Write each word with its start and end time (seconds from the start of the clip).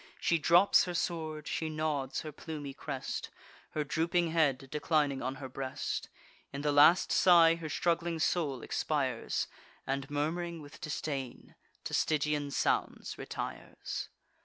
She 0.19 0.39
drops 0.39 0.85
her 0.85 0.95
sword; 0.95 1.47
she 1.47 1.69
nods 1.69 2.21
her 2.21 2.31
plumy 2.31 2.73
crest, 2.73 3.29
Her 3.75 3.83
drooping 3.83 4.31
head 4.31 4.67
declining 4.71 5.21
on 5.21 5.35
her 5.35 5.47
breast: 5.47 6.09
In 6.51 6.61
the 6.63 6.71
last 6.71 7.11
sigh 7.11 7.53
her 7.53 7.69
struggling 7.69 8.17
soul 8.17 8.63
expires, 8.63 9.45
And, 9.85 10.09
murm'ring 10.09 10.59
with 10.59 10.81
disdain, 10.81 11.53
to 11.83 11.93
Stygian 11.93 12.49
sounds 12.49 13.19
retires. 13.19 14.09